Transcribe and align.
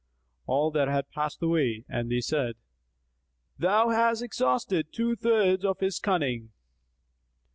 all 0.47 0.71
that 0.71 0.87
had 0.87 1.11
passed 1.11 1.39
and 1.43 2.11
they 2.11 2.21
said, 2.21 2.55
"Thou 3.59 3.89
hast 3.89 4.23
exhausted 4.23 4.91
two 4.91 5.15
thirds 5.15 5.63
of 5.63 5.77
his 5.79 5.99
cunning." 5.99 6.49